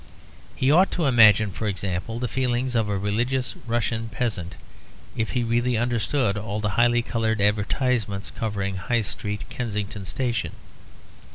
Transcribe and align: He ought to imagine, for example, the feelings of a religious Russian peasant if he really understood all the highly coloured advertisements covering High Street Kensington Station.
He 0.55 0.71
ought 0.71 0.89
to 0.93 1.05
imagine, 1.05 1.51
for 1.51 1.67
example, 1.67 2.17
the 2.17 2.27
feelings 2.27 2.73
of 2.73 2.89
a 2.89 2.97
religious 2.97 3.53
Russian 3.67 4.09
peasant 4.09 4.55
if 5.15 5.33
he 5.33 5.43
really 5.43 5.77
understood 5.77 6.37
all 6.37 6.59
the 6.59 6.69
highly 6.69 7.03
coloured 7.03 7.39
advertisements 7.39 8.31
covering 8.31 8.77
High 8.77 9.01
Street 9.01 9.47
Kensington 9.51 10.05
Station. 10.05 10.53